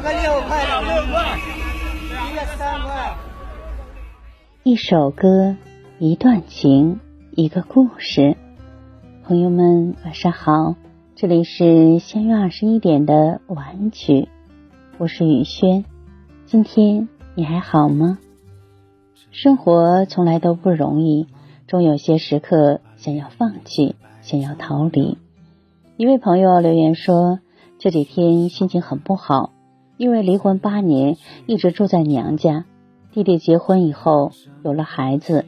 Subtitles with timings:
[0.00, 1.40] 两个六块，两个六块，
[2.30, 3.16] 一个三块。
[4.62, 5.56] 一首歌，
[5.98, 7.00] 一段情，
[7.32, 8.36] 一个故事。
[9.24, 10.76] 朋友们，晚上好，
[11.16, 14.28] 这里是相约二十一点的晚曲，
[14.98, 15.84] 我是雨轩。
[16.46, 18.18] 今天你还好吗？
[19.32, 21.26] 生活从来都不容易，
[21.66, 25.18] 终有些时刻想要放弃，想要逃离。
[25.96, 27.40] 一位朋友留言说，
[27.80, 29.50] 这几天心情很不好，
[29.98, 31.16] 因为离婚八年，
[31.46, 32.64] 一直住在娘家。
[33.12, 34.30] 弟弟结婚以后
[34.62, 35.44] 有了孩子，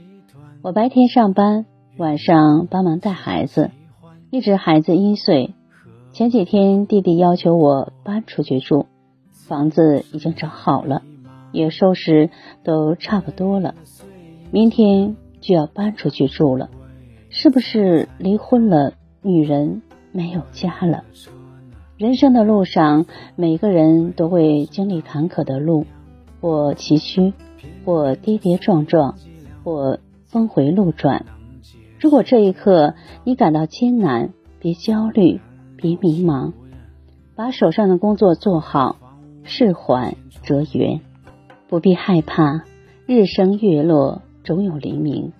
[0.60, 3.70] 我白天上班，晚上帮忙带孩子，
[4.30, 5.54] 一直孩子一岁。
[6.12, 8.86] 前几天弟弟要求我搬出去住，
[9.46, 11.02] 房子已经找好了，
[11.52, 12.30] 也收拾
[12.64, 13.76] 都差不多了，
[14.50, 16.70] 明天就要搬出去住了。
[17.28, 21.04] 是不是离婚了，女人没有家了？
[22.00, 23.04] 人生的路上，
[23.36, 25.84] 每个人都会经历坎坷的路，
[26.40, 27.34] 或崎岖。
[27.84, 29.16] 或跌跌撞撞，
[29.62, 31.26] 或峰回路转。
[31.98, 35.40] 如果这一刻你感到艰难，别焦虑，
[35.76, 36.54] 别迷茫，
[37.36, 38.96] 把手上的工作做好，
[39.42, 41.02] 事缓则圆。
[41.68, 42.62] 不必害怕，
[43.04, 45.32] 日升月落，总有黎明。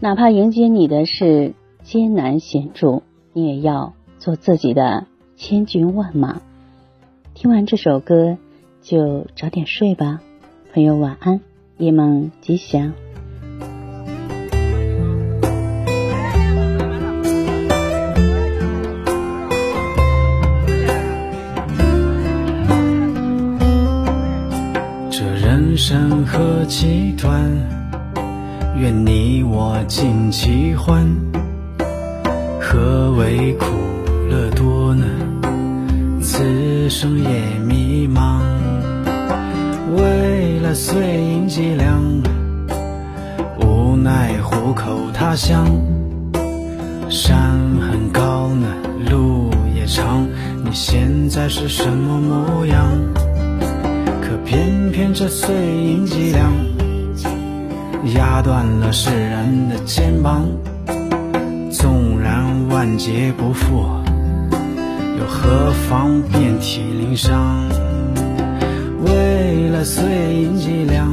[0.00, 3.02] 哪怕迎接你的是艰难险阻，
[3.34, 5.06] 你也要做自己的
[5.36, 6.40] 千军万马。
[7.34, 8.38] 听完这首歌，
[8.82, 10.20] 就早点睡吧，
[10.72, 11.40] 朋友晚安。
[11.76, 12.94] 夜梦吉祥。
[25.10, 27.52] 这人生何其短，
[28.78, 31.06] 愿你我尽其欢。
[32.58, 33.66] 何为苦
[34.28, 35.04] 乐多呢？
[36.20, 38.40] 此生也迷茫。
[39.96, 42.02] 为了碎银几两，
[43.60, 45.66] 无奈虎口他乡。
[47.08, 48.66] 山很高呢，
[49.08, 50.26] 路也长，
[50.64, 52.90] 你现在是什么模样？
[54.20, 56.52] 可偏偏这碎银几两，
[58.14, 60.44] 压断了世人的肩膀。
[61.70, 63.84] 纵然万劫不复，
[65.18, 67.68] 又何妨遍体鳞伤？
[69.04, 70.04] 为了碎
[70.42, 71.08] 银几两，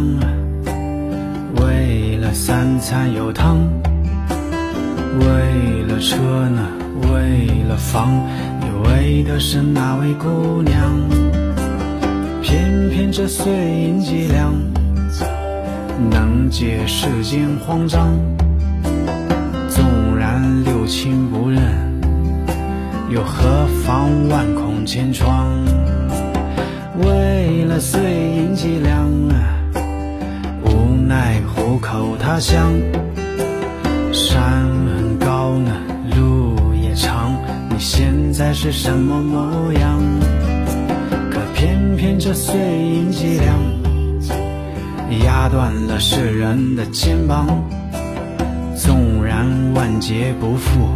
[1.61, 3.59] 为了三餐有汤，
[5.19, 6.17] 为了车
[6.49, 6.67] 呢，
[7.03, 8.11] 为了房，
[8.59, 10.73] 你为的是哪位姑娘？
[12.41, 14.53] 偏偏这碎银几两，
[16.09, 18.13] 能解世间慌张。
[19.69, 21.22] 纵然六亲，
[23.13, 25.47] 又何妨万孔千疮？
[26.97, 29.07] 为了碎银几两，
[30.63, 32.73] 无奈虎口他乡。
[34.11, 34.63] 山
[34.97, 35.77] 很高呢，
[36.17, 40.01] 路也长，你现在是什么模样？
[41.29, 43.59] 可偏偏这碎银几两，
[45.23, 47.45] 压断了世人的肩膀。
[48.75, 50.89] 纵然万劫不复，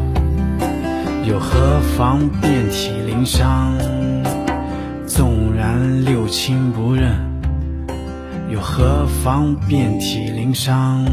[1.27, 3.77] 又何妨遍体鳞伤？
[5.05, 7.19] 纵然六亲不认，
[8.49, 11.05] 又何妨遍体鳞伤？